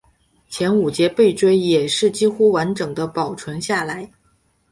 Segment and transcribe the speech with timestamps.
[0.49, 4.09] 前五节背椎也是几乎完整地保存下来。